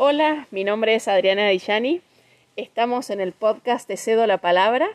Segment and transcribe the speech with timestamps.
[0.00, 2.02] Hola, mi nombre es Adriana Dillani.
[2.54, 4.88] Estamos en el podcast Te cedo la palabra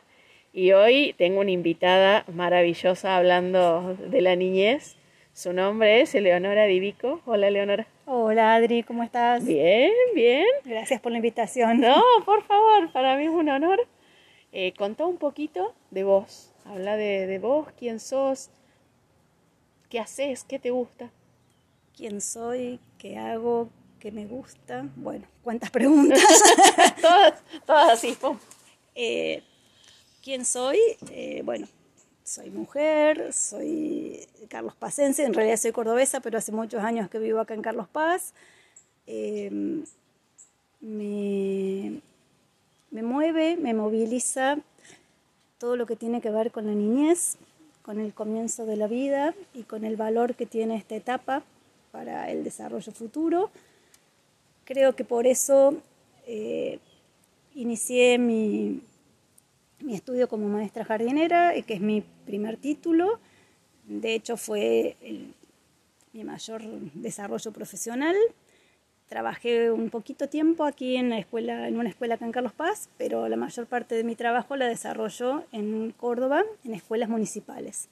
[0.54, 4.96] y hoy tengo una invitada maravillosa hablando de la niñez.
[5.34, 7.20] Su nombre es Eleonora Divico.
[7.26, 7.86] Hola, Eleonora.
[8.06, 9.46] Hola, Adri, ¿cómo estás?
[9.46, 10.46] Bien, bien.
[10.64, 11.82] Gracias por la invitación.
[11.82, 13.86] No, por favor, para mí es un honor.
[14.54, 16.54] Eh, contá un poquito de vos.
[16.64, 18.52] Habla de, de vos, quién sos,
[19.90, 21.12] qué haces, qué te gusta.
[21.94, 22.80] ¿Quién soy?
[22.98, 23.68] ¿Qué hago?
[24.04, 24.86] ¿Qué me gusta?
[24.98, 26.20] Bueno, ¿cuántas preguntas?
[27.02, 28.18] todas, todas así.
[28.96, 29.42] Eh,
[30.22, 30.78] ¿Quién soy?
[31.10, 31.68] Eh, bueno,
[32.22, 37.40] soy mujer, soy Carlos Pacense, en realidad soy cordobesa, pero hace muchos años que vivo
[37.40, 38.34] acá en Carlos Paz.
[39.08, 39.50] Eh,
[40.82, 42.02] me,
[42.92, 44.58] me mueve, me moviliza
[45.60, 47.38] todo lo que tiene que ver con la niñez,
[47.84, 51.42] con el comienzo de la vida y con el valor que tiene esta etapa
[51.94, 53.50] para el desarrollo futuro.
[54.66, 55.76] Creo que por eso
[56.26, 56.80] eh,
[57.54, 58.82] inicié mi,
[59.82, 63.20] mi estudio como maestra jardinera, que es mi primer título.
[63.86, 65.34] De hecho, fue el-
[66.14, 66.62] mi mayor
[66.94, 68.16] desarrollo profesional.
[69.10, 72.88] Trabajé un poquito tiempo aquí en, la escuela, en una escuela acá en Carlos Paz,
[72.98, 77.90] pero la mayor parte de mi trabajo la desarrollo en Córdoba, en escuelas municipales.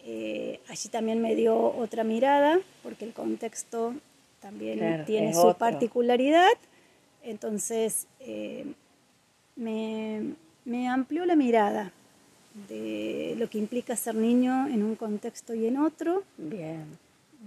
[0.00, 3.92] Eh, allí también me dio otra mirada, porque el contexto
[4.40, 5.58] también Claro, tiene su otro.
[5.58, 6.52] particularidad.
[7.22, 8.64] Entonces, eh,
[9.56, 10.34] me,
[10.64, 11.92] me amplió la mirada
[12.68, 16.84] de lo que implica ser niño en un contexto y en otro, Bien.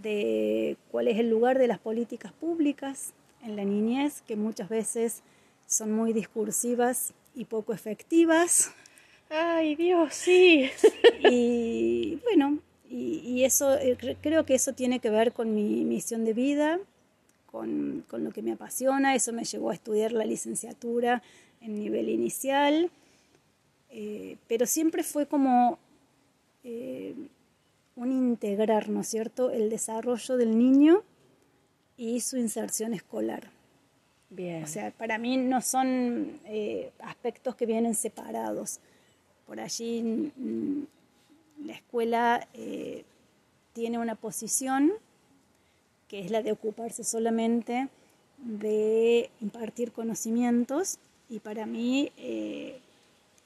[0.01, 5.21] de cuál es el lugar de las políticas públicas en la niñez, que muchas veces
[5.65, 8.71] son muy discursivas y poco efectivas.
[9.29, 10.69] Ay, Dios, sí.
[11.19, 15.85] Y bueno, y, y eso eh, cre- creo que eso tiene que ver con mi
[15.85, 16.79] misión de vida,
[17.45, 19.15] con, con lo que me apasiona.
[19.15, 21.21] Eso me llevó a estudiar la licenciatura
[21.61, 22.89] en nivel inicial,
[23.91, 25.77] eh, pero siempre fue como
[26.63, 27.13] eh,
[27.95, 31.03] un integrar, ¿no es cierto?, el desarrollo del niño
[31.97, 33.51] y su inserción escolar.
[34.29, 34.63] Bien.
[34.63, 38.79] O sea, para mí no son eh, aspectos que vienen separados.
[39.47, 40.83] Por allí mm,
[41.65, 43.03] la escuela eh,
[43.73, 44.91] tiene una posición
[46.07, 47.87] que es la de ocuparse solamente
[48.39, 50.97] de impartir conocimientos
[51.29, 52.79] y para mí eh,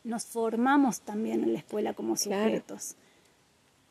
[0.03, 2.45] nos formamos también en la escuela como Claro.
[2.45, 2.95] sujetos.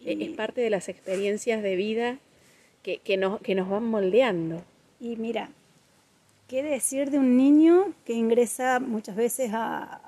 [0.00, 2.18] E- es parte de las experiencias de vida
[2.82, 4.62] que, que, nos, que nos van moldeando.
[5.00, 5.50] Y mira,
[6.48, 10.00] ¿qué decir de un niño que ingresa muchas veces a,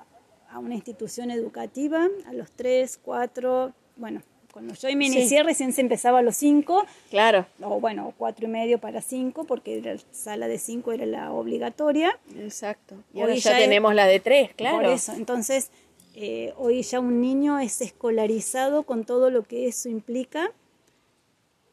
[0.49, 4.93] a una institución educativa a los 3, 4, bueno, cuando yo Sí.
[4.93, 7.45] inicié recién se empezaba a los 5, Claro.
[7.61, 12.17] o bueno, 4 y medio para 5, porque la sala de 5 era la obligatoria.
[12.37, 12.95] Exacto.
[13.13, 14.77] Y Hoy ahora ya, ya es- tenemos la de tres, claro.
[14.77, 15.71] Por eso, entonces,
[16.15, 20.51] eh, hoy ya un niño es escolarizado con todo lo que eso implica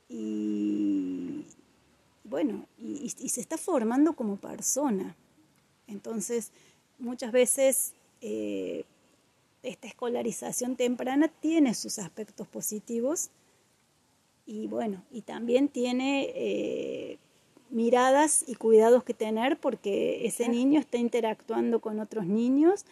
[0.08, 1.44] y
[2.24, 5.14] bueno, y, y- y se está formando como persona.
[5.86, 6.50] Entonces,
[6.98, 8.84] muchas veces eh,
[9.62, 13.30] esta escolarización temprana tiene sus aspectos positivos
[14.44, 17.18] y bueno, y también tiene eh,
[17.70, 22.84] miradas y cuidados que tener porque ese niño está interactuando con otros niños,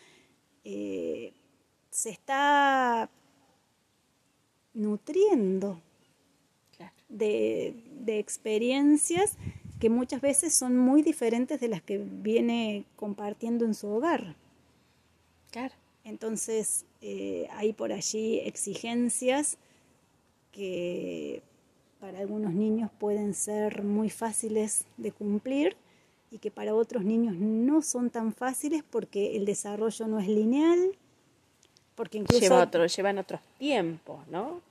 [0.64, 1.32] eh,
[1.91, 3.10] se está
[4.75, 5.80] nutriendo
[6.76, 6.94] Claro.
[7.09, 9.36] de, de experiencias
[9.80, 14.36] que muchas veces son muy diferentes de las que viene compartiendo en su hogar.
[15.50, 15.75] Claro.
[16.04, 19.56] Entonces, eh, hay por allí exigencias
[20.52, 21.42] que
[22.00, 25.76] para algunos niños pueden ser muy fáciles de cumplir
[26.30, 30.92] y que para otros niños no son tan fáciles porque el desarrollo no es lineal,
[31.94, 34.62] porque incluso Lleva otro, llevan otros tiempos, ¿no?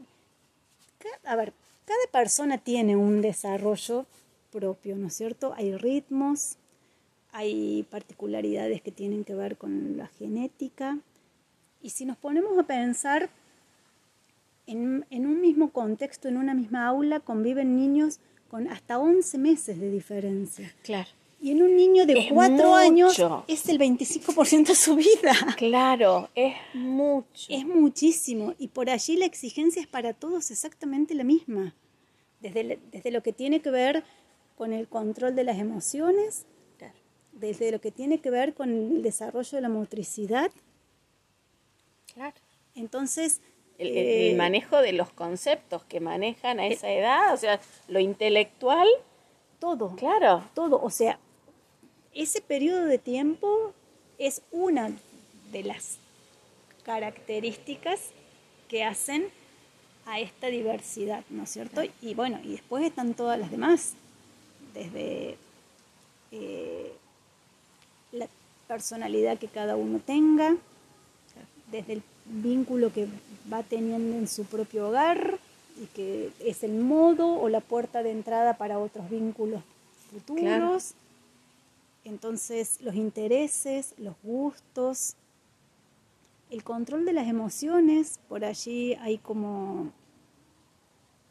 [1.25, 1.53] A ver,
[1.85, 4.05] cada persona tiene un desarrollo
[4.51, 5.53] propio, ¿no es cierto?
[5.55, 6.57] Hay ritmos,
[7.31, 10.97] hay particularidades que tienen que ver con la genética.
[11.81, 13.29] Y si nos ponemos a pensar,
[14.67, 19.79] en, en un mismo contexto, en una misma aula, conviven niños con hasta 11 meses
[19.79, 20.73] de diferencia.
[20.83, 21.09] Claro.
[21.41, 23.17] Y en un niño de Es 4 años
[23.47, 25.33] es el 25% de su vida.
[25.55, 27.45] Claro, es mucho.
[27.47, 31.73] Es muchísimo y por allí la exigencia es para todos exactamente la misma.
[32.41, 34.03] Desde, desde lo que tiene que ver
[34.57, 36.45] con el control de las emociones,
[36.77, 36.93] Claro.
[37.31, 40.51] desde lo que tiene que ver con el desarrollo de la motricidad.
[42.13, 42.35] Claro.
[42.75, 43.41] Entonces,
[43.77, 47.59] El, el- eh, el manejo de los conceptos que manejan a esa edad, o sea,
[47.87, 48.87] lo intelectual,
[49.59, 50.43] todo, claro.
[50.53, 51.19] todo, o sea,
[52.13, 53.73] ese periodo de tiempo
[54.17, 54.91] es una
[55.51, 55.97] de las
[56.83, 57.99] características
[58.67, 59.27] que hacen
[60.05, 61.81] a esta diversidad, ¿no es cierto?
[62.01, 63.93] Y bueno, y después están todas las demás,
[64.73, 65.37] desde
[66.31, 66.91] eh,
[68.11, 68.27] la
[68.67, 70.55] personalidad que cada uno tenga,
[71.71, 73.07] desde el vínculo que
[73.51, 75.39] va teniendo en su propio hogar
[75.81, 79.61] y que es el modo o la puerta de entrada para otros vínculos
[80.11, 80.93] futuros.
[82.03, 85.15] Entonces, los intereses, los gustos,
[86.49, 89.91] el control de las emociones, por allí hay como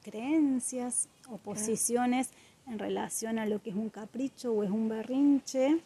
[0.02, 2.30] creencias o posiciones
[2.66, 5.80] en relación a lo que es un capricho o es un berrinche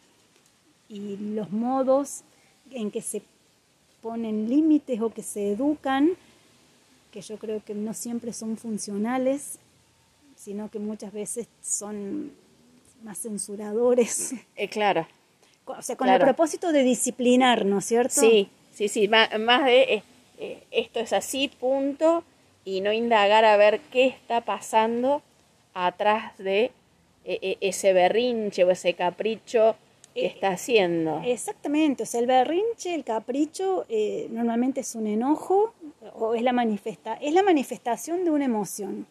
[0.89, 2.23] y los modos
[2.71, 3.23] en que se
[4.03, 6.11] ponen límites o que se educan,
[7.11, 9.59] que yo creo que no siempre son funcionales,
[10.35, 12.33] sino que muchas veces son
[13.03, 14.35] más censuradores.
[14.55, 15.07] Eh, claro.
[15.65, 18.19] O sea, con el propósito de disciplinar, ¿no es cierto?
[18.19, 19.29] Sí, sí, sí, más,
[19.63, 20.03] de eh,
[20.37, 22.25] eh, esto es así, punto,
[22.65, 25.21] y no indagar a ver qué está pasando
[25.73, 26.71] atrás de
[27.23, 29.77] ese berrinche o ese capricho
[30.13, 31.21] que está haciendo.
[31.25, 33.85] Exactamente, o sea, el berrinche, el capricho,
[34.29, 35.73] normalmente es un enojo
[36.13, 39.07] o es la, manifesta es la manifestación de una emoción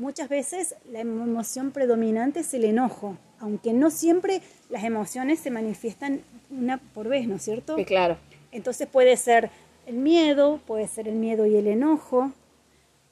[0.00, 6.22] muchas veces la emoción predominante es el enojo, aunque no siempre las emociones se manifiestan
[6.50, 7.76] una por vez, ¿no es cierto?
[7.76, 8.16] Sí, claro.
[8.52, 9.50] Entonces puede ser
[9.86, 12.32] el miedo, puede ser el miedo y el enojo,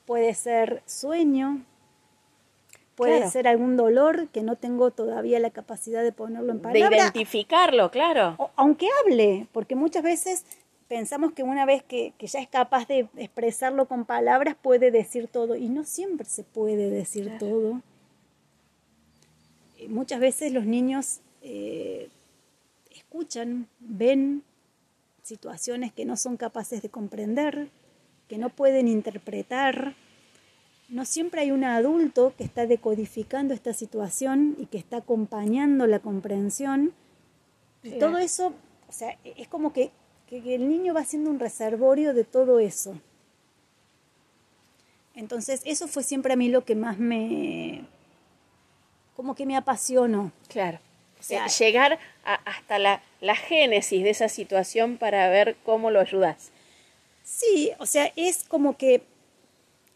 [0.07, 1.63] puede ser sueño,
[2.99, 6.91] puede ser algún dolor que no tengo todavía la capacidad de ponerlo en palabras.
[6.91, 8.37] De identificarlo, claro.
[8.57, 10.45] aunque hable, porque muchas veces
[10.89, 15.55] pensamos que una vez que, ya es capaz de expresarlo con palabras puede decir todo
[15.55, 17.81] y no siempre se puede decir todo.
[19.79, 22.09] Eh, muchas veces los niños eh,
[22.91, 24.43] escuchan, ven
[25.23, 27.69] situaciones que no son capaces de comprender,
[28.27, 29.95] que no pueden interpretar.
[30.89, 36.01] No siempre hay un adulto que está decodificando esta situación y que está acompañando la
[36.01, 36.95] comprensión.
[37.83, 38.55] Y todo eso,
[38.89, 39.91] o sea, es como que
[40.29, 43.01] que el niño va siendo un reservorio de todo eso.
[45.15, 47.85] Entonces, eso fue siempre a mí lo que más me,
[49.17, 50.31] como que me apasionó.
[50.49, 50.79] Claro.
[51.19, 56.53] O sea, llegar hasta la, la, génesis de esa situación para ver cómo lo ayudas.
[57.25, 59.03] Sí, o sea, es como que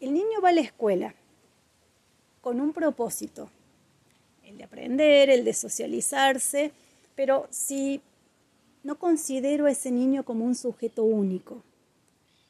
[0.03, 1.15] el niño va a la escuela
[2.41, 3.49] con un propósito,
[4.43, 6.73] el de aprender, el de socializarse,
[7.15, 8.01] pero si
[8.83, 11.63] no considero a ese niño como un sujeto único.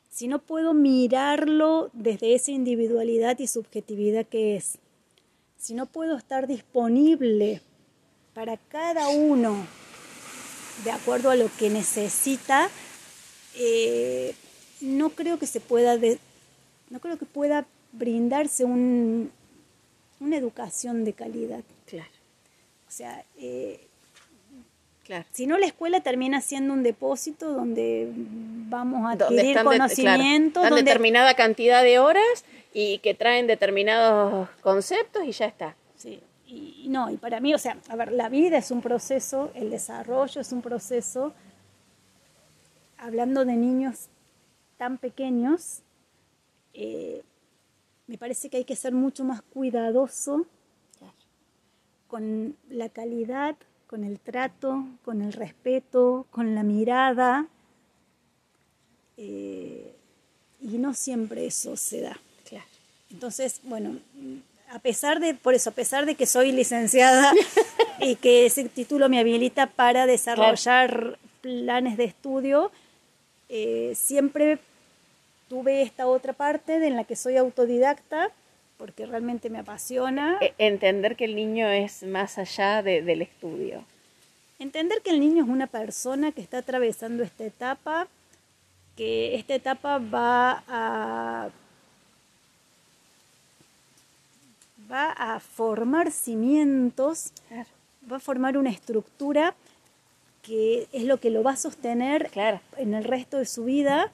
[0.09, 4.79] Si no puedo mirarlo desde esa individualidad y subjetividad que es,
[5.59, 7.61] si no puedo estar disponible
[8.33, 9.67] para cada uno
[10.83, 12.67] de acuerdo a lo que necesita,
[13.55, 14.33] eh,
[14.81, 15.99] no creo que se pueda,
[16.93, 19.27] no creo que pueda brindarse una
[20.37, 21.63] educación de calidad.
[21.87, 22.11] Claro.
[22.87, 23.87] O sea, eh,
[25.31, 30.61] si no, la escuela termina siendo un depósito donde vamos a adquirir conocimientos.
[30.61, 32.45] dan determinada cantidad de horas
[32.75, 35.75] y que traen determinados conceptos y ya está.
[35.97, 39.49] Sí, y no, y para mí, o sea, a ver, la vida es un proceso,
[39.55, 41.33] el desarrollo es un proceso.
[42.99, 44.09] Hablando de niños
[44.77, 45.81] tan pequeños,
[46.73, 47.23] eh,
[48.07, 50.45] me parece que hay que ser mucho más cuidadoso
[52.07, 53.55] con la calidad
[53.93, 57.45] con el trato, con el respeto, con la mirada.
[59.17, 59.93] Eh,
[60.59, 62.19] y no siempre eso se da.
[63.11, 63.99] Entonces, bueno,
[64.71, 67.31] a pesar de, por eso, a pesar de que soy licenciada
[67.99, 72.71] y que ese título me habilita para desarrollar planes de estudio,
[73.49, 74.57] eh, siempre
[75.53, 78.31] tuve esta otra parte en la que soy autodidacta
[78.75, 80.39] porque realmente me apasiona.
[80.41, 83.85] E, entender que el niño es más allá del estudio.
[84.57, 88.07] Entender que el niño es una persona que está atravesando esta etapa,
[88.97, 91.49] que esta etapa va a,
[94.91, 97.31] va a formar cimientos,
[98.11, 99.53] va a formar una estructura
[100.41, 102.31] que es lo que lo va a sostener
[102.77, 104.11] en el resto de su vida.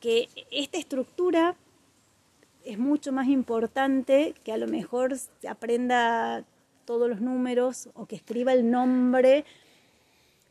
[0.00, 1.56] Que esta estructura
[2.64, 5.14] es mucho más importante que a lo mejor
[5.48, 6.44] aprenda
[6.84, 9.44] todos los números o que escriba el nombre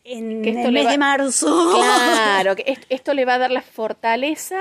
[0.03, 1.73] en el mes de marzo.
[1.75, 4.59] Claro, que esto le va a dar la fortaleza,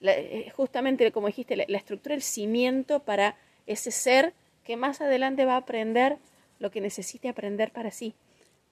[0.00, 3.36] eh, justamente como dijiste, la, estructura, el cimiento para
[3.66, 4.32] ese ser
[4.64, 6.18] que más adelante va a aprender
[6.58, 8.14] lo que necesite aprender para sí.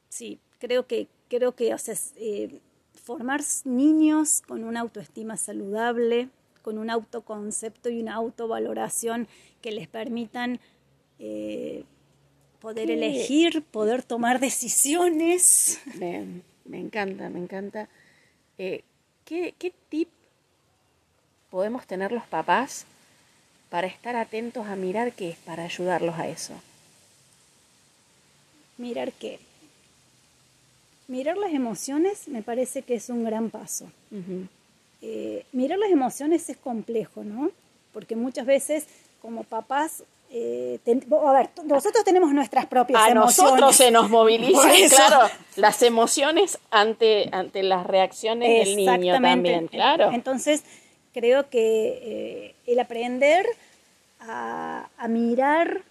[0.08, 2.60] Sí, creo que, creo que o sea, eh,
[3.02, 6.28] formar niños con una autoestima saludable,
[6.62, 9.28] con un autoconcepto y una autovaloración
[9.60, 10.60] que les permitan
[11.18, 11.84] eh,
[12.60, 15.80] poder elegir, poder tomar decisiones.
[15.98, 17.88] Me, me encanta, me encanta.
[18.56, 18.82] Eh,
[19.24, 20.08] ¿qué, ¿Qué tip
[21.50, 22.86] podemos tener los papás
[23.68, 26.54] para estar atentos a mirar qué es, para ayudarlos a eso?
[28.78, 29.38] Mirar qué.
[31.08, 33.90] Mirar las emociones me parece que es un gran paso.
[35.02, 37.50] Eh, mirar las emociones es complejo, ¿no?
[37.92, 38.86] Porque muchas veces
[39.20, 40.04] como papás
[40.36, 43.52] eh, a ver, nosotros tenemos nuestras propias a emociones.
[43.52, 50.10] nosotros se nos movilizan, claro, las emociones ante, ante las reacciones del niño también, claro.
[50.10, 50.64] Entonces,
[51.12, 53.46] creo que eh, el aprender
[54.18, 55.82] a, mirar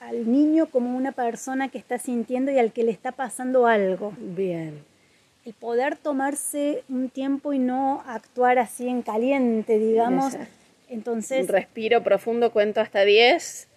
[0.00, 4.12] al niño como una persona que está sintiendo y al que le está pasando algo.
[4.18, 4.84] Bien.
[5.44, 10.34] El poder tomarse un tiempo y no actuar así en caliente, digamos.
[10.88, 11.42] Entonces.
[11.42, 13.68] Un respiro profundo, cuento hasta 10.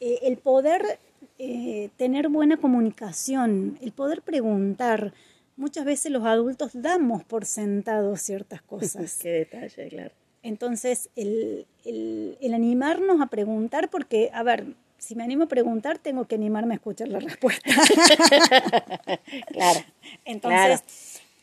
[0.00, 0.98] Eh, el poder
[1.38, 5.12] eh, tener buena comunicación, el poder preguntar.
[5.56, 9.18] Muchas veces los adultos damos por sentado ciertas cosas.
[9.22, 10.10] Qué detalle, claro.
[10.42, 14.66] Entonces, el, el, animarnos a preguntar, porque, a ver,
[15.06, 17.70] si me animo a preguntar, tengo que animarme a escuchar la respuesta.
[19.46, 19.80] claro.
[20.24, 20.82] Entonces,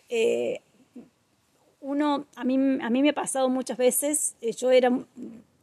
[0.10, 0.60] Eh,
[1.80, 4.92] uno, a mí, a mí me ha pasado muchas veces, eh, yo era,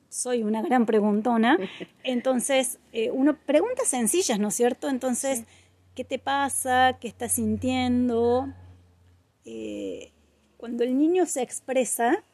[0.09, 1.59] soy una gran preguntona,
[2.03, 4.89] entonces eh, uno preguntas sencillas, ¿no es cierto?
[4.89, 5.45] Entonces,
[5.95, 6.97] ¿qué te pasa?
[7.01, 8.49] ¿Qué estás sintiendo?
[10.57, 12.25] Cuando el niño se expresa,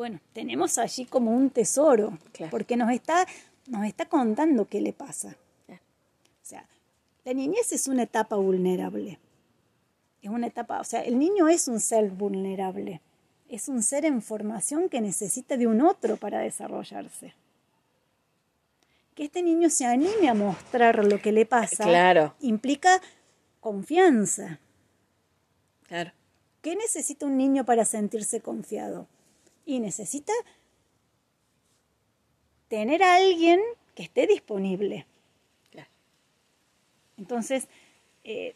[0.00, 2.18] bueno, tenemos allí como un tesoro,
[2.50, 3.26] porque nos está,
[3.66, 5.36] nos está contando qué le pasa.
[5.68, 6.66] O sea,
[7.26, 9.18] la niñez es una etapa vulnerable
[10.22, 13.00] es una etapa, o sea, el niño es un ser vulnerable,
[13.48, 17.34] es un ser en formación que necesita de un otro para desarrollarse.
[19.14, 22.34] Que este niño se anime a mostrar lo que le pasa claro.
[22.40, 23.00] implica
[23.60, 24.60] confianza.
[25.88, 26.12] Claro.
[26.62, 29.06] ¿Qué necesita un niño para sentirse confiado?
[29.66, 30.32] Y necesita
[32.68, 33.60] tener a alguien
[33.94, 35.06] que esté disponible.
[35.70, 35.88] Claro.
[37.18, 37.68] Entonces,
[38.24, 38.54] eh,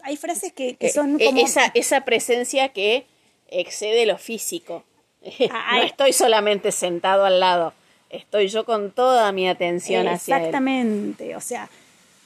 [0.00, 1.40] hay frases que, eh, son como...
[1.40, 3.06] Esa, esa presencia que
[3.48, 4.84] excede lo físico.
[5.50, 7.74] Ah, no estoy solamente sentado al lado,
[8.10, 10.42] estoy yo con toda mi atención hacia él.
[10.44, 11.68] Exactamente, o sea,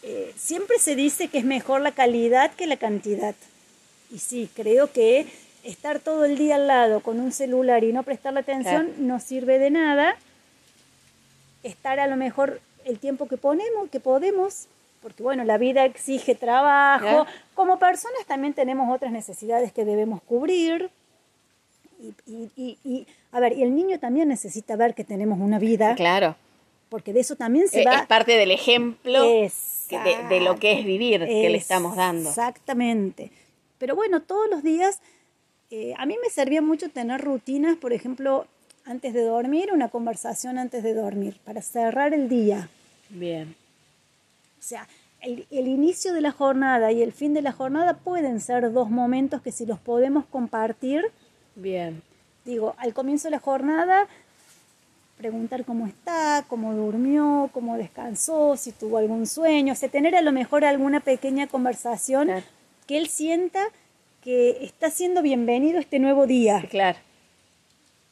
[0.03, 3.35] eh, siempre se dice que es mejor la calidad que la cantidad.
[4.11, 5.27] Y sí, creo que
[5.65, 9.59] estar todo el día al lado con un celular y no prestarle atención no sirve
[9.59, 10.17] de nada.
[11.63, 14.67] Estar a lo mejor el tiempo que ponemos, que podemos,
[15.03, 17.27] porque bueno, la vida exige trabajo.
[17.55, 20.91] Como personas también tenemos otras necesidades que debemos cubrir.
[22.27, 25.95] Y, y, y, a ver, y el niño también necesita ver que tenemos una vida.
[25.95, 26.37] Claro.
[26.89, 28.01] Porque de eso también se eh, va.
[28.01, 32.29] Es parte del ejemplo de, lo que es vivir que le estamos dando.
[32.29, 33.31] Exactamente.
[33.79, 35.01] Pero bueno, todos los días,
[35.71, 38.47] eh, a mí me servía mucho tener rutinas, por ejemplo,
[38.85, 42.69] antes de dormir, una conversación antes de dormir, para cerrar el día.
[43.09, 43.55] Bien.
[44.59, 44.89] O sea,
[45.21, 49.43] el, inicio de la jornada y el fin de la jornada pueden ser dos momentos
[49.43, 51.05] que si los podemos compartir.
[51.55, 52.03] Bien.
[52.45, 54.09] Digo, al comienzo de la jornada,
[55.19, 60.23] preguntar cómo está, cómo durmió, cómo descansó, si tuvo algún sueño, o sea, tener a
[60.23, 62.29] lo mejor alguna pequeña conversación
[62.87, 63.69] que él sienta
[64.23, 66.65] que está siendo bienvenido este nuevo día.
[66.71, 66.99] Claro.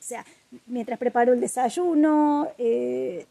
[0.01, 0.25] O sea,
[0.67, 3.27] mientras preparo el desayuno, eh,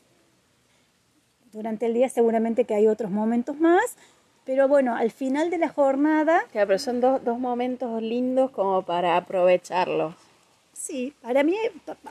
[1.52, 3.96] durante el día seguramente que hay otros momentos más,
[4.46, 6.44] pero bueno, al final de la jornada...
[6.52, 10.14] Claro, pero son dos, dos momentos lindos como para aprovecharlos.
[10.74, 11.56] Sí, para mí,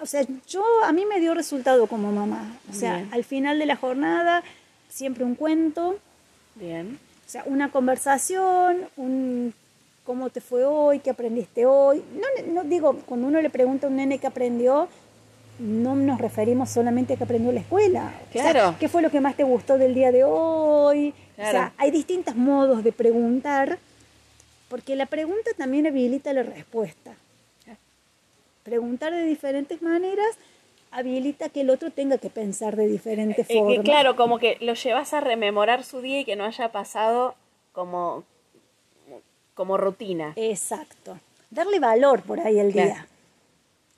[0.02, 2.58] o sea, yo a mí me dio resultado como mamá.
[2.68, 4.42] O sea, al final de la jornada,
[4.88, 5.98] siempre un cuento.
[6.56, 6.98] Bien.
[7.26, 9.54] O sea, una conversación, un
[10.06, 12.02] cómo te fue hoy, qué aprendiste hoy.
[12.14, 14.88] No, no digo, cuando uno le pregunta a un nene qué aprendió,
[15.58, 18.14] no nos referimos solamente a que aprendió la escuela.
[18.30, 18.76] Claro.
[18.78, 21.12] ¿Qué fue lo que más te gustó del día de hoy?
[21.36, 23.78] O sea, hay distintos modos de preguntar,
[24.68, 27.12] porque la pregunta también habilita la respuesta.
[28.62, 30.36] Preguntar de diferentes maneras
[30.90, 33.84] habilita que el otro tenga que pensar de diferentes eh, formas.
[33.84, 37.34] claro, como que lo llevas a rememorar su día y que no haya pasado
[37.72, 38.24] como,
[39.56, 40.34] como rutina.
[40.36, 41.18] Exacto.
[41.50, 43.08] Darle valor por ahí al día.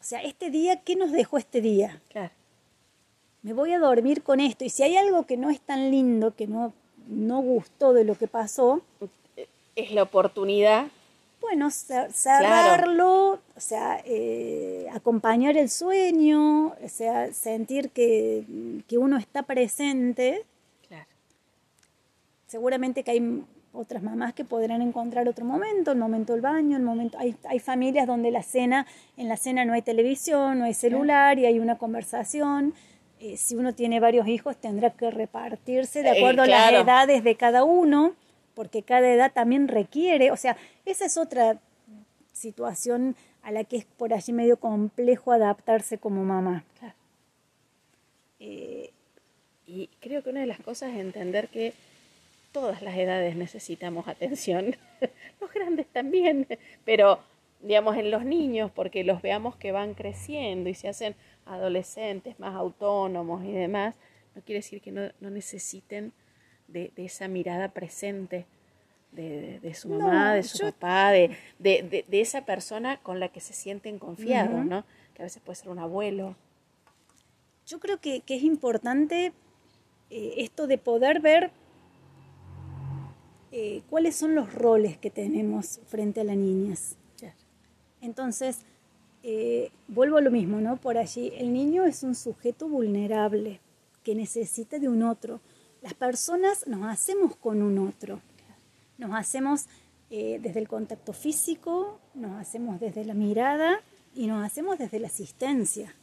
[0.01, 2.01] O sea, este día, ¿qué nos dejó este día?
[2.11, 2.31] Claro.
[3.43, 4.65] me voy a dormir con esto.
[4.65, 6.73] Y si hay algo que no es tan lindo, que no,
[7.09, 8.83] no gustó de lo que pasó,
[9.75, 10.87] es la oportunidad.
[11.41, 18.45] Bueno, cerrarlo, o sea, eh, acompañar el sueño, o sea, sentir que,
[18.87, 20.45] que uno está presente.
[20.89, 21.07] Claro.
[22.47, 26.83] Seguramente que hay otras mamás que podrán encontrar otro momento, el momento del baño, el
[26.83, 30.75] momento hay, hay familias donde la cena, en la cena no hay televisión, no hay
[30.75, 32.75] celular y hay una conversación.
[33.21, 37.25] Eh, si uno tiene varios hijos tendrá que repartirse de eh, acuerdo a las edades
[37.25, 38.15] de cada uno,
[38.55, 41.59] porque cada edad también requiere, o sea, esa es otra
[42.33, 46.65] situación a la que es por allí medio complejo adaptarse como mamá.
[48.41, 48.93] Eh,
[49.67, 51.75] y creo que una de las cosas es entender que
[52.53, 54.77] todas las edades necesitamos atención,
[55.41, 56.47] los grandes también,
[56.85, 57.21] pero
[57.61, 61.15] digamos en los niños, porque los veamos que van creciendo y se hacen
[61.47, 63.95] adolescentes más autónomos y demás,
[64.35, 66.13] no quiere decir que no, necesiten
[66.69, 68.47] de, esa mirada presente
[69.13, 73.99] de, su mamá, de su papá, de, de, esa persona con la que se sienten
[73.99, 74.85] confiados, ¿no?
[75.15, 76.37] Que a veces puede ser un abuelo.
[77.67, 79.33] Yo creo que, es importante
[80.11, 81.51] eh, esto de poder ver
[83.51, 86.97] eh, cuáles son los roles que tenemos frente a las niñas.
[88.01, 88.61] Entonces,
[89.23, 90.77] eh, vuelvo a lo mismo, ¿no?
[90.77, 93.61] Por allí, el niño es un sujeto vulnerable
[94.05, 95.41] que necesita de un otro.
[95.83, 98.21] Las personas nos hacemos con un otro.
[98.99, 99.67] Nos hacemos
[100.11, 103.81] eh, desde el contacto físico, nos hacemos desde la mirada
[104.15, 105.95] y nos hacemos desde la asistencia.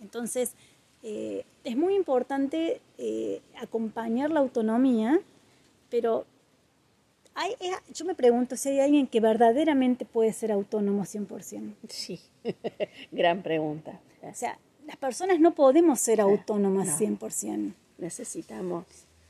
[0.00, 0.54] Entonces,
[1.02, 2.80] es muy importante
[3.60, 5.20] acompañar la autonomía
[5.92, 6.24] pero
[7.34, 11.74] hay, eh, yo me pregunto si hay alguien que verdaderamente puede ser autónomo 100%.
[11.90, 12.18] Sí,
[13.12, 14.00] gran pregunta.
[14.22, 17.74] O sea, las personas no podemos ser autónomas 100%.
[17.98, 18.86] Necesitamos,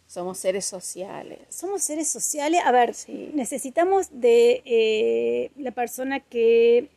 [0.07, 1.41] somos seres sociales.
[1.49, 2.61] Somos seres sociales.
[2.65, 2.95] A ver,
[3.35, 6.91] necesitamos de eh, la persona que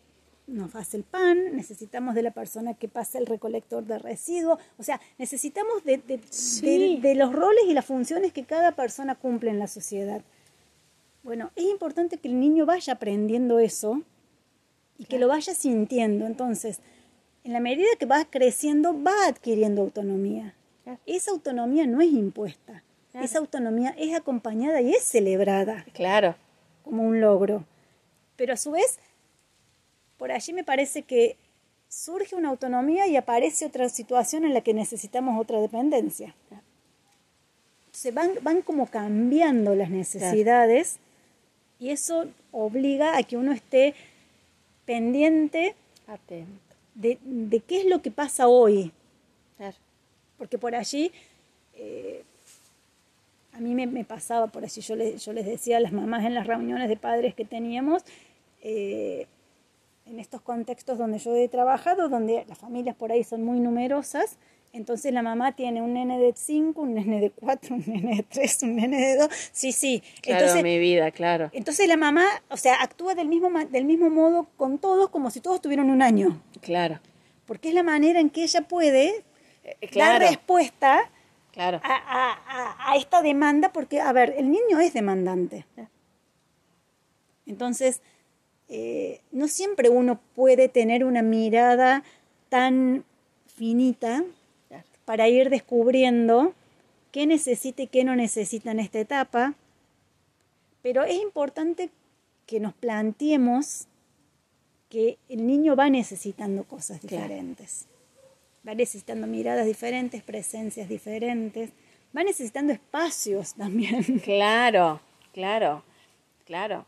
[0.47, 4.83] nos hace el pan, necesitamos de la persona que pasa el recolector de residuos, o
[4.83, 9.67] sea, necesitamos de, de, los roles y las funciones que cada persona cumple en la
[9.67, 10.21] sociedad.
[11.23, 14.03] Bueno, es importante que el niño vaya aprendiendo eso
[14.99, 16.27] y que lo vaya sintiendo.
[16.27, 16.79] Entonces,
[17.43, 20.53] en la medida que va creciendo, va adquiriendo autonomía.
[21.07, 22.83] Esa autonomía no es impuesta.
[23.13, 25.85] Esa autonomía es acompañada y es celebrada.
[25.93, 26.35] Claro.
[26.83, 27.63] Como un logro.
[28.35, 28.99] Pero a su vez,
[30.17, 31.37] por allí me parece que
[31.89, 36.35] surge una autonomía y aparece otra situación en la que necesitamos otra dependencia.
[37.91, 40.97] Se van, van como cambiando las necesidades
[41.79, 43.95] y eso obliga a que uno esté
[44.85, 45.75] pendiente
[46.07, 46.75] Atento.
[46.93, 48.91] De, de qué es lo que pasa hoy.
[50.37, 51.11] Porque por allí,
[51.75, 52.23] eh,
[53.53, 56.45] a mí me, pasaba, por allí yo, yo les decía a las mamás en las
[56.45, 58.03] reuniones de padres que teníamos,
[58.61, 59.27] eh,
[60.05, 64.37] en estos contextos donde yo he trabajado, donde las familias por ahí son muy numerosas,
[64.75, 68.23] entonces la mamá tiene un nene de 5, un nene de 4, un nene de
[68.23, 69.29] 3, un nene de 2.
[69.51, 70.03] Sí, sí.
[70.21, 71.49] Claro, entonces, mi vida, claro.
[71.53, 75.39] Entonces la mamá, o sea, actúa del mismo, del mismo modo con todos como si
[75.39, 76.41] todos tuvieran un año.
[76.61, 76.99] Claro.
[77.45, 79.23] Porque es la manera en que ella puede
[79.63, 81.09] eh, dar respuesta
[81.53, 81.79] claro.
[81.81, 85.65] a, a, a, esta demanda, porque, a ver, el niño es demandante.
[87.45, 88.01] Entonces,
[88.67, 92.03] eh, no siempre uno puede tener una mirada
[92.49, 93.03] tan
[93.47, 94.23] finita
[95.05, 96.53] para ir descubriendo
[97.11, 99.53] qué necesita y qué no necesita en esta etapa,
[100.81, 101.89] pero es importante
[102.47, 103.87] que nos planteemos
[104.89, 107.85] que el niño va necesitando cosas diferentes,
[108.67, 111.69] va necesitando miradas diferentes, presencias diferentes,
[112.15, 114.19] va necesitando espacios también.
[114.19, 115.01] Claro,
[115.33, 115.83] claro,
[116.45, 116.85] claro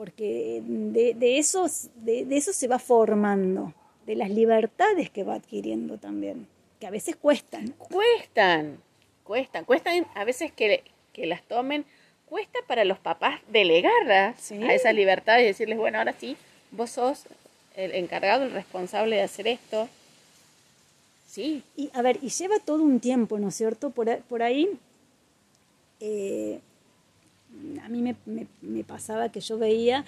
[0.00, 3.74] porque de, de, eso, de, eso se va formando,
[4.06, 6.46] de las libertades que va adquiriendo también,
[6.78, 7.74] que a veces cuestan.
[7.76, 8.78] Cuestan,
[9.24, 11.84] cuestan, cuestan a veces que, que las tomen,
[12.24, 16.34] cuesta para los papás delegarlas a esas libertades y decirles, bueno, ahora sí,
[16.70, 17.24] vos sos
[17.76, 19.86] el encargado, el responsable de hacer esto.
[21.28, 21.62] Sí.
[21.76, 23.90] Y a ver, y lleva todo un tiempo, ¿no es cierto?
[23.90, 24.66] Por, por ahí,
[26.00, 26.60] eh,
[27.84, 30.04] a mí me, pasaba que yo veía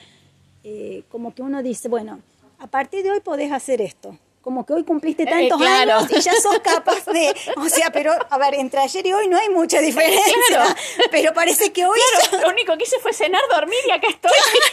[0.65, 2.21] eh, como que uno dice, bueno,
[2.59, 4.17] a partir de hoy podés hacer esto.
[4.41, 7.35] Como que hoy cumpliste eh, tantos años y ya sos capaz de...
[7.57, 10.77] O sea, pero, a ver, entre ayer y hoy no hay mucha diferencia.
[11.11, 11.99] Pero parece que hoy...
[12.41, 14.33] lo único que hice fue cenar, dormir y acá estoy.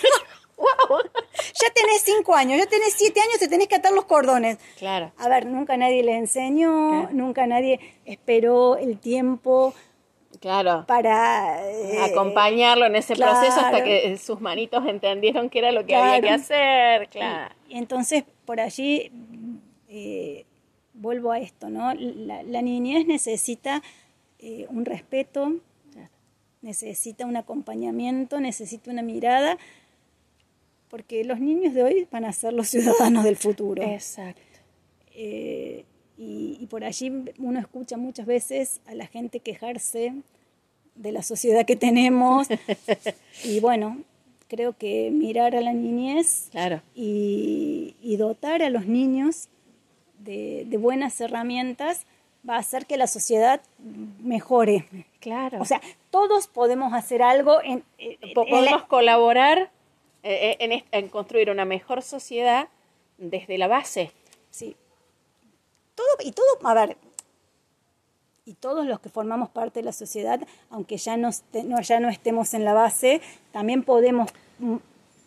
[1.62, 4.58] ya tenés cinco años, ya tenés siete años, te tenés que atar los cordones.
[4.78, 5.12] Claro.
[5.18, 9.74] A ver, nunca nadie le enseñó, nunca nadie esperó el tiempo
[10.40, 10.86] Claro.
[10.88, 15.96] para eh, Acompañarlo en ese proceso hasta que sus manitos entendieron que era lo que
[15.96, 17.10] había que hacer.
[17.10, 17.54] Claro.
[17.68, 19.12] Y entonces, por allí,
[19.90, 20.46] eh,
[20.94, 21.94] vuelvo a esto, ¿no?
[21.94, 23.82] La, la niñez necesita
[24.40, 25.56] eh, un respeto,
[26.62, 29.58] necesita un acompañamiento, necesita una mirada,
[30.90, 33.84] porque los niños de hoy van a ser los ciudadanos del futuro.
[33.84, 34.42] Exacto.
[35.12, 35.84] Eh,
[36.20, 40.14] y, y por allí uno escucha muchas veces a la gente quejarse
[40.96, 42.48] de la sociedad que tenemos.
[43.46, 44.00] y bueno,
[44.50, 46.82] creo que mirar a la niñez Claro.
[46.94, 49.48] y, y dotar a los niños
[50.20, 52.06] de, de buenas herramientas
[52.48, 53.62] va a hacer que la sociedad
[54.22, 54.86] mejore.
[55.22, 55.62] Claro.
[55.62, 55.80] O sea,
[56.10, 59.70] todos podemos hacer algo en, en- Po- en la- podemos colaborar
[60.24, 62.68] eh, en, est- en construir una mejor sociedad
[63.18, 64.12] desde la base.
[64.52, 64.76] Sí.
[66.00, 66.96] Todo, y todo, a ver,
[68.46, 71.30] y todos los que formamos parte de la sociedad, aunque ya no,
[71.66, 74.32] no- ya no estemos en la base, también podemos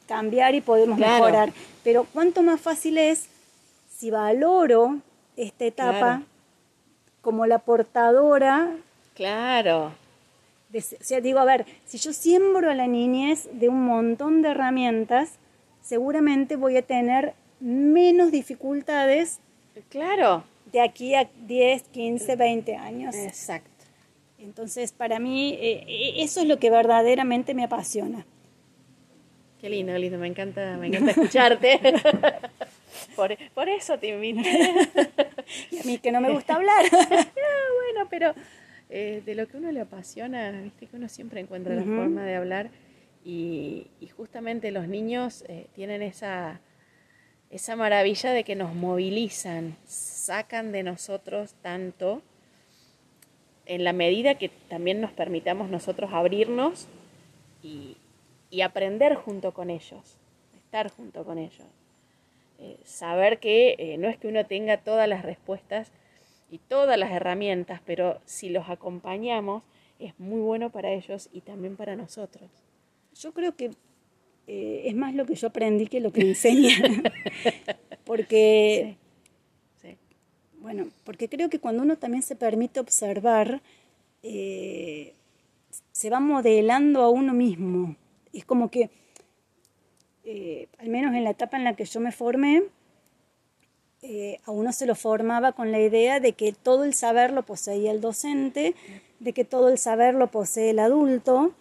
[0.09, 1.13] cambiar y podemos Claro.
[1.25, 1.53] mejorar.
[1.85, 3.27] Pero cuánto más fácil es
[3.95, 4.99] si valoro
[5.37, 6.23] esta etapa Claro.
[7.21, 8.75] como la portadora
[9.15, 9.93] Claro.
[10.71, 14.41] de- o sea, digo, a ver, si yo siembro a la niñez de un montón
[14.41, 15.33] de herramientas,
[15.83, 19.39] seguramente voy a tener menos dificultades
[19.89, 20.45] Claro.
[20.73, 23.15] De aquí a 10, 15, 20 años.
[23.15, 23.71] Exacto.
[24.39, 28.27] Entonces, para mí, eh, eh, eso es lo que verdaderamente me apasiona.
[29.61, 30.19] Qué lindo, lindo.
[30.19, 31.79] Me encanta, me encanta escucharte.
[33.17, 34.75] por, por eso te invité.
[35.71, 36.85] Y a mí que no me gusta hablar.
[37.95, 38.33] Bueno, pero
[38.89, 42.37] eh, de lo que uno le apasiona, viste que uno siempre encuentra la forma de
[42.37, 42.71] hablar
[43.25, 46.61] y, y justamente los niños eh, tienen esa,
[47.53, 52.23] esa maravilla de que nos movilizan, sacan de nosotros tanto
[53.67, 56.89] en la medida que también nos permitamos nosotros abrirnos
[57.63, 57.99] y,
[58.51, 60.17] y aprender junto con ellos,
[60.57, 61.67] estar junto con ellos.
[62.59, 65.93] Eh, saber que eh, no es que uno tenga todas las respuestas
[66.51, 69.63] y todas las herramientas, pero si los acompañamos
[69.99, 72.51] es muy bueno para ellos y también para nosotros.
[73.15, 73.73] Yo creo que
[74.47, 77.03] eh, es más lo que yo aprendí que lo que enseñan.
[78.05, 78.97] porque,
[79.81, 79.97] Sí.
[80.61, 83.63] bueno, porque creo que cuando uno también se permite observar,
[84.23, 85.15] eh,
[85.93, 87.97] se va modelando a uno mismo.
[88.33, 88.91] Es como que,
[90.25, 92.63] eh, al menos en la etapa en la que yo me formé,
[94.03, 97.45] eh, a uno se lo formaba con la idea de que todo el saber lo
[97.45, 98.75] poseía el docente,
[99.21, 101.53] de que todo el saber lo posee el adulto,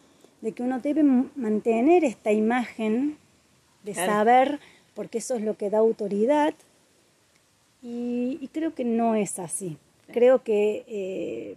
[0.41, 3.17] de que uno debe mantener esta imagen
[3.83, 4.11] de Claro.
[4.11, 4.59] saber,
[4.93, 6.53] porque eso es lo que da autoridad.
[7.81, 9.77] Y, y creo que no es así.
[10.11, 11.55] Creo que, eh,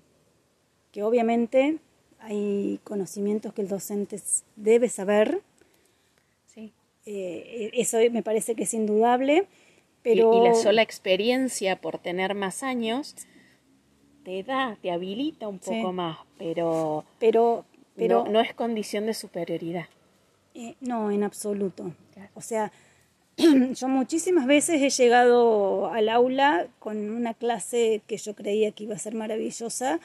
[0.93, 1.79] que obviamente
[2.21, 4.19] hay conocimientos que el docente
[4.57, 5.41] debe saber,
[6.47, 6.73] Sí.
[7.05, 9.47] eh, eso me parece que es indudable, Y-
[10.03, 10.33] pero...
[10.35, 13.15] Y, la sola experiencia por tener más años
[14.25, 15.71] te da, te habilita un Sí.
[15.71, 17.65] poco más, pero, pero,
[17.97, 19.87] pero no, no es condición de superioridad.
[20.55, 21.93] Eh, no, en absoluto.
[22.15, 22.31] Claro.
[22.35, 22.71] O sea,
[23.37, 28.95] yo muchísimas veces he llegado al aula con una clase que yo creía que iba
[28.95, 29.99] a ser maravillosa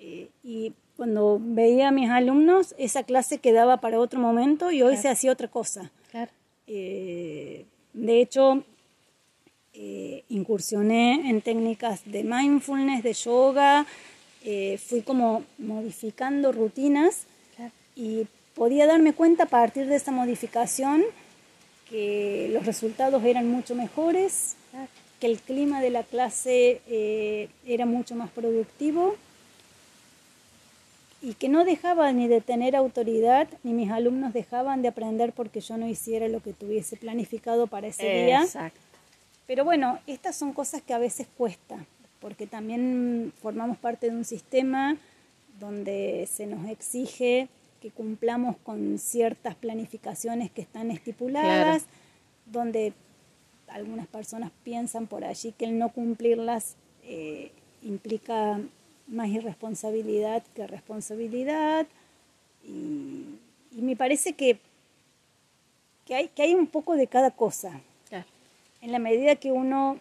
[0.00, 4.92] eh, y cuando veía a mis alumnos, esa clase quedaba para otro momento y hoy
[4.94, 5.02] Claro.
[5.02, 5.92] se hacía otra cosa.
[6.10, 6.32] Claro.
[6.66, 8.64] Eh, de hecho,
[9.74, 13.86] eh, incursioné en técnicas de mindfulness, de yoga,
[14.46, 17.24] eh, fui como modificando rutinas
[17.56, 17.72] Claro.
[17.94, 21.02] y podía darme cuenta a partir de esa modificación
[21.90, 24.88] que los resultados eran mucho mejores, Claro.
[25.20, 29.16] que el clima de la clase eh, era mucho más productivo
[31.22, 35.60] y que no dejaba ni de tener autoridad, ni mis alumnos dejaban de aprender porque
[35.60, 38.42] yo no hiciera lo que tuviese planificado para ese día.
[38.42, 38.78] Exacto.
[39.46, 41.76] Pero bueno, estas son cosas que a veces cuesta,
[42.26, 44.96] porque también formamos parte de un sistema
[45.60, 47.48] donde se nos exige
[47.80, 51.84] que cumplamos con ciertas planificaciones que están estipuladas,
[52.46, 52.94] donde
[53.68, 58.58] algunas personas piensan por allí que el no cumplirlas eh, implica
[59.06, 61.86] más irresponsabilidad que responsabilidad.
[62.64, 63.38] Y,
[63.70, 64.58] y me parece que,
[66.04, 68.26] que, hay, que hay un poco de cada cosa Claro.
[68.80, 70.00] en la medida que uno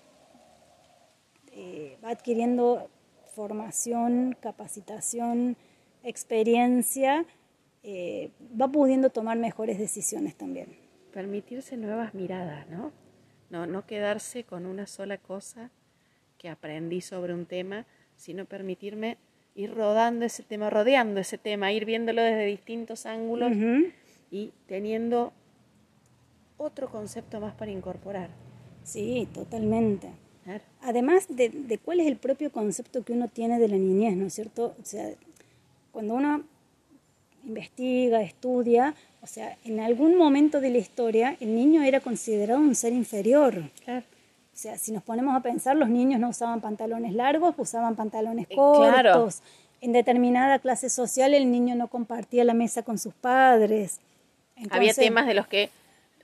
[1.55, 2.89] eh, va adquiriendo
[3.33, 5.57] formación, capacitación,
[6.03, 7.25] experiencia,
[7.83, 10.77] eh, va pudiendo tomar mejores decisiones también.
[11.13, 12.91] permitirse nuevas miradas, ¿no?
[13.49, 13.65] ¿no?
[13.67, 15.71] No quedarse con una sola cosa
[16.37, 17.85] que aprendí sobre un tema,
[18.17, 19.17] sino permitirme
[19.55, 23.53] ir rodando ese tema, rodeando ese tema, ir viéndolo desde distintos ángulos
[24.29, 25.31] y teniendo
[26.57, 28.29] otro concepto más para incorporar.
[28.83, 30.24] Sí, totalmente.
[30.81, 34.27] Además de, de, cuál es el propio concepto que uno tiene de la niñez, ¿no
[34.27, 34.75] es cierto?
[34.79, 35.09] O sea,
[35.91, 36.43] cuando uno
[37.45, 42.75] investiga, estudia, o sea, en algún momento de la historia el niño era considerado un
[42.75, 43.71] ser inferior.
[43.83, 44.05] Claro.
[44.53, 48.47] O sea, si nos ponemos a pensar, los niños no usaban pantalones largos, usaban pantalones
[48.49, 49.41] eh, cortos.
[49.81, 53.99] En determinada clase social el niño no compartía la mesa con sus padres.
[54.69, 55.69] Había temas de los que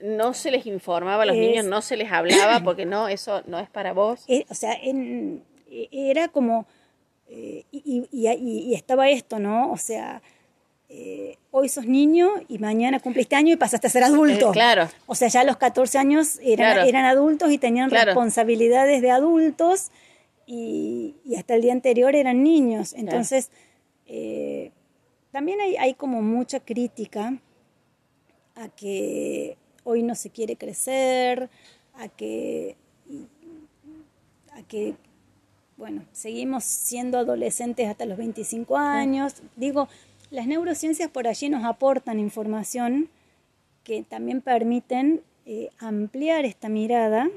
[0.02, 3.58] no se les informaba a los niños, no se les hablaba porque no, eso no
[3.58, 4.24] es para vos.
[4.28, 6.66] Eh, o sea, en, eh, era como,
[7.30, 9.72] y, y, y, estaba esto, ¿no?
[9.72, 10.20] O sea,
[10.94, 14.50] eh, hoy sos niño y mañana cumpliste año y pasaste a ser adulto.
[14.50, 14.90] Eh, claro.
[15.06, 19.90] O sea, ya a los 14 años eran, eran adultos y tenían responsabilidades de adultos
[20.46, 22.92] y, hasta el día anterior eran niños.
[22.92, 23.50] Entonces,
[24.06, 24.70] eh,
[25.30, 27.38] también hay, hay como mucha crítica
[28.54, 31.50] a que hoy no se quiere crecer,
[31.94, 32.76] a que,
[34.52, 34.94] a que
[35.76, 39.42] bueno, seguimos siendo adolescentes hasta los 25 años.
[39.56, 39.88] Digo,
[40.30, 43.08] las neurociencias por allí nos aportan información
[43.84, 47.28] que también permiten eh, ampliar esta mirada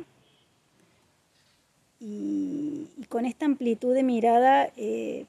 [1.99, 5.25] y, con esta amplitud de mirada eh,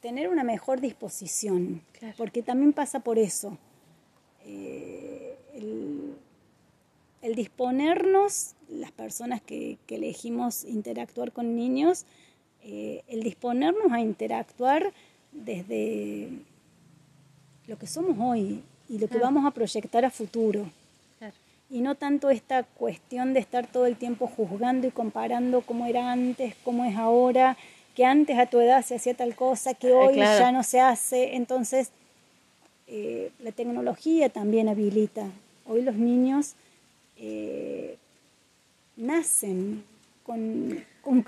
[0.00, 1.82] tener una mejor disposición,
[2.16, 3.56] porque también pasa por eso.
[4.44, 6.05] Eh, el,
[7.34, 12.04] disponernos, las personas que, que, elegimos interactuar con niños,
[12.62, 14.92] el disponernos a interactuar
[15.32, 16.30] desde
[17.66, 20.66] lo que somos hoy y lo que vamos a proyectar a futuro.
[21.68, 26.12] Y no tanto esta cuestión de estar todo el tiempo juzgando y comparando cómo era
[26.12, 27.56] antes, cómo es ahora,
[27.96, 31.34] que antes a tu edad se hacía tal cosa, que hoy ya no se hace.
[31.34, 31.90] Entonces,
[32.86, 35.26] eh, la tecnología también habilita.
[35.66, 36.54] Hoy los niños
[37.18, 37.96] eh,
[38.96, 39.84] nacen
[40.24, 41.22] con, con,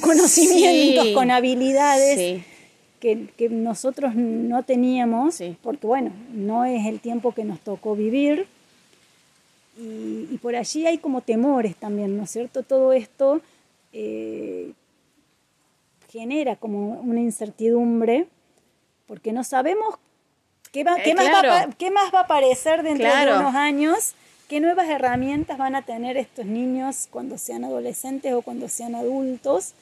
[0.00, 2.44] conocimientos, con habilidades
[3.02, 8.46] que, nosotros no teníamos, porque bueno, no es el tiempo que nos tocó vivir.
[9.76, 12.62] Y, por allí hay como temores también, ¿no es cierto?
[12.62, 13.40] Todo esto
[13.92, 14.72] eh,
[16.10, 18.26] genera como una incertidumbre,
[19.06, 19.96] porque no sabemos
[20.70, 24.14] qué, va, eh, más, va, qué más va a aparecer dentro de unos años,
[24.52, 29.72] qué nuevas herramientas van a tener estos niños cuando sean adolescentes o cuando sean adultos.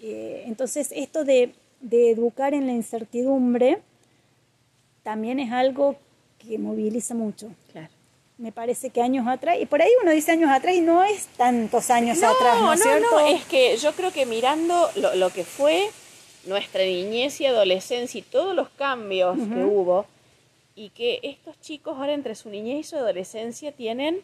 [0.00, 3.80] Eh, entonces, esto de de educar en la incertidumbre
[5.02, 5.96] también es algo
[6.38, 7.50] que moviliza mucho.
[7.72, 7.88] Claro.
[8.38, 11.26] Me parece que años atrás, y por ahí uno dice años atrás y no es
[11.36, 13.06] tantos años atrás, ¿no, es cierto?
[13.10, 15.90] No, es que yo creo que mirando lo, que fue
[16.46, 20.06] nuestra niñez y adolescencia y todos los cambios que hubo,
[20.80, 24.22] y que estos chicos ahora entre su niñez y su adolescencia tienen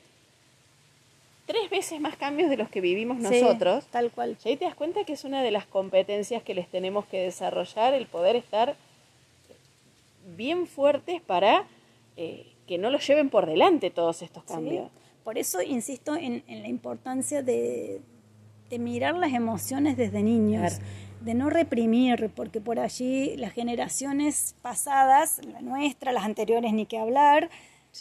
[1.45, 3.85] tres veces más cambios de los que vivimos nosotros.
[3.91, 4.39] tal cual.
[4.43, 7.21] Y ahí te das cuenta que es una de las competencias que les tenemos que
[7.21, 8.75] desarrollar, el poder estar
[10.35, 11.67] bien fuertes para
[12.17, 14.91] eh, que no los lleven por delante todos estos cambios.
[15.25, 18.01] Por eso insisto en, la importancia de,
[18.79, 20.81] mirar las emociones desde niños.
[21.27, 26.99] De no reprimir, porque por allí las generaciones pasadas, la nuestra, las anteriores ni que
[26.99, 27.51] hablar,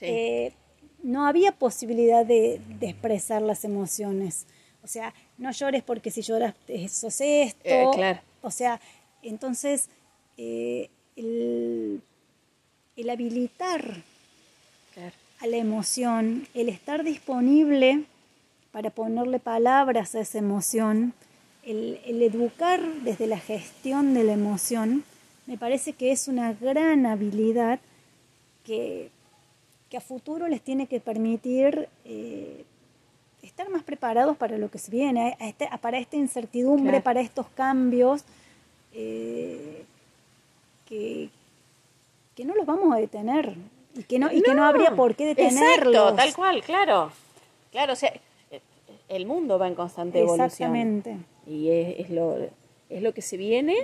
[0.02, 0.54] eh,
[1.02, 4.46] no había posibilidad de, expresar las emociones.
[4.84, 7.60] O sea, no llores porque si lloras eso es esto.
[7.64, 8.20] Eh, claro.
[8.44, 8.80] O sea,
[9.24, 9.90] entonces
[10.38, 12.04] eh, el,
[13.10, 14.04] habilitar
[15.40, 18.04] a la emoción, el estar disponible
[18.72, 21.16] para ponerle palabras a esa emoción,
[21.66, 25.04] el, el educar desde la gestión de la emoción,
[25.48, 27.80] me parece que es una gran habilidad
[28.64, 29.10] que
[29.90, 32.66] que a futuro les tiene que permitir eh,
[33.44, 38.24] estar más preparados para lo que se viene, este, para esta incertidumbre, para estos cambios,
[38.94, 39.86] eh,
[40.88, 41.30] que,
[42.36, 43.56] que, no los vamos a detener
[43.96, 45.94] y que no, y que no habría por qué detenerlos.
[45.94, 47.12] Exacto, tal cual, claro.
[47.72, 48.14] Claro, o sea,
[49.10, 50.46] el mundo va en constante evolución.
[50.46, 51.18] Exactamente.
[51.48, 52.38] Y es, lo,
[52.90, 53.76] es lo que se viene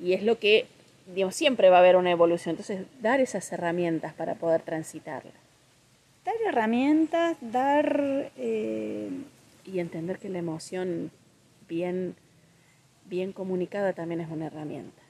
[0.00, 0.66] y es lo que
[1.12, 2.52] digamos, siempre va a haber una evolución.
[2.52, 5.32] Entonces, dar esas herramientas para poder transitarla.
[6.24, 8.30] Dar herramientas, dar...
[8.36, 9.10] Eh,
[9.66, 11.10] y entender que la emoción
[11.68, 12.14] bien,
[13.06, 15.02] bien comunicada también es una herramienta.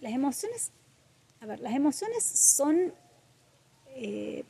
[0.00, 0.70] Las emociones,
[1.40, 2.92] a ver, las emociones son...
[3.96, 4.44] Eh,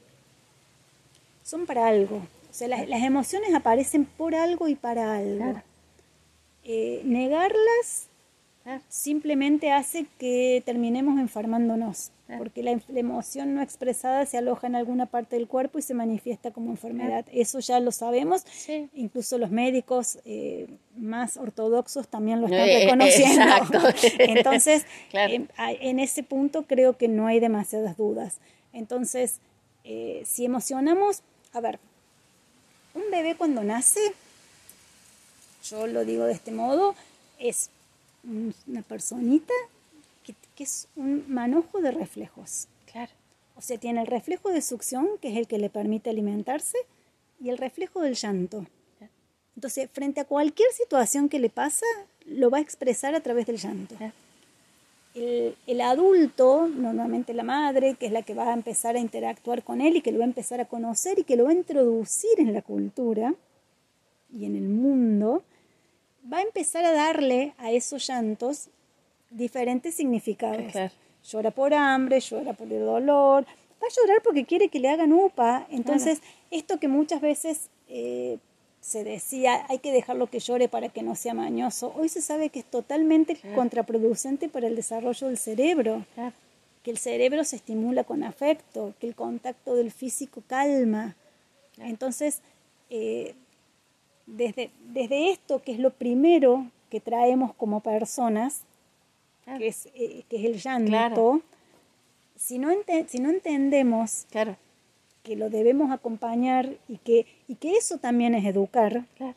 [1.43, 2.17] son para algo.
[2.17, 5.37] O sea, las, las emociones aparecen por algo y para algo.
[5.37, 5.63] Claro.
[6.65, 8.09] Eh, negarlas
[8.63, 8.83] Claro.
[8.89, 12.39] simplemente hace que terminemos enfermándonos, Claro.
[12.43, 15.93] porque la, la emoción no expresada se aloja en alguna parte del cuerpo y se
[15.93, 17.27] manifiesta como enfermedad.
[17.31, 18.89] Eso ya lo sabemos, Sí.
[18.95, 23.43] incluso los médicos eh, más ortodoxos también lo están Eh, eh, reconociendo.
[23.43, 23.79] exacto.
[24.21, 25.35] Entonces, Claro.
[25.59, 28.39] en ese punto creo que no hay demasiadas dudas.
[28.73, 29.41] Entonces,
[29.85, 31.23] eh, si emocionamos,
[31.53, 31.79] a ver,
[32.95, 34.01] un bebé cuando nace,
[35.65, 36.95] yo lo digo de este modo,
[37.39, 37.71] es
[38.25, 39.53] un- una personita
[40.23, 42.69] que, que es un manojo de reflejos.
[42.91, 43.11] Claro.
[43.57, 46.79] O sea, tiene el reflejo de succión, que es el que le permite alimentarse,
[47.41, 48.67] y el reflejo del llanto.
[49.57, 51.87] Entonces, frente a cualquier situación que le pasa,
[52.27, 53.95] lo va a expresar a través del llanto.
[53.95, 54.13] Claro.
[55.15, 59.63] El, el adulto, normalmente la madre, que es la que va a empezar a interactuar
[59.63, 61.55] con él y que lo va a empezar a conocer y que lo va a
[61.55, 63.33] introducir en la cultura
[64.37, 65.45] y en el mundo,
[66.33, 68.69] va a empezar a darle a esos llantos
[69.31, 70.73] diferentes significados.
[70.73, 70.93] Claro.
[71.31, 75.13] Llora por hambre, llora por el dolor, va a llorar porque quiere que le hagan
[75.13, 75.67] upa.
[75.71, 78.39] Entonces, esto que muchas veces eh,
[78.81, 82.51] se decía, hay que dejarlo que llore para que no sea mañoso, hoy se sabe
[82.51, 86.35] que es totalmente contraproducente para el desarrollo del cerebro, Claro.
[86.83, 91.17] que el cerebro se estimula con afecto, que el contacto del físico calma.
[91.79, 92.41] Entonces,
[92.91, 93.35] eh,
[94.37, 98.63] desde, desde esto, que es lo primero que traemos como personas,
[99.45, 99.59] Claro.
[99.59, 101.43] que es, eh, que es el llanto, Claro.
[102.37, 104.57] si, no ente- si no entendemos Claro.
[105.23, 109.35] que lo debemos acompañar y que, y que eso también es educar, Claro.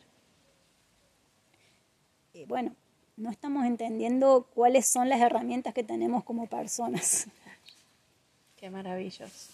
[2.34, 2.74] eh, bueno,
[3.16, 7.26] no estamos entendiendo cuáles son las herramientas que tenemos como personas.
[8.56, 9.50] Qué maravilloso.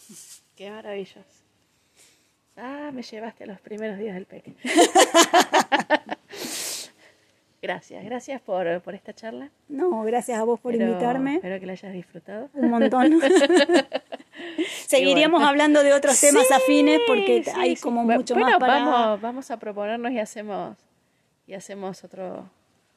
[0.57, 1.21] Qué maravilloso.
[2.57, 4.55] Ah, me llevaste a los primeros días del peque.
[7.63, 9.51] gracias, gracias por, por esta charla.
[9.69, 11.37] No, gracias a vos por invitarme.
[11.37, 12.51] Espero que la hayas disfrutado.
[12.55, 13.21] Un montón.
[14.87, 15.49] Seguiríamos bueno.
[15.49, 18.85] hablando de otros temas Sí, afines porque sí, hay como mucho bueno, más para...
[18.85, 20.77] Vamos, vamos a proponernos y hacemos,
[21.49, 22.49] y hacemos otro,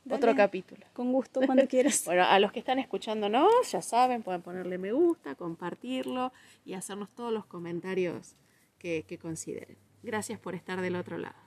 [0.08, 0.86] otro capítulo.
[0.94, 2.04] Con gusto, cuando quieras.
[2.06, 6.32] Bueno, a los que están escuchándonos, ya saben, pueden ponerle me gusta, compartirlo
[6.64, 8.36] y hacernos todos los comentarios
[8.88, 9.78] que, que consideren.
[10.02, 11.47] Gracias por estar del otro lado.